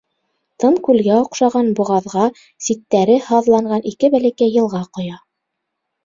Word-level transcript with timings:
Тын 0.61 0.77
күлгә 0.85 1.17
оҡшаған 1.23 1.67
боғаҙға 1.79 2.23
ситтәре 2.67 3.17
һаҙланған 3.25 3.85
ике 3.91 4.09
бәләкәй 4.17 4.55
йылға 4.55 4.81
ҡоя. 4.99 5.21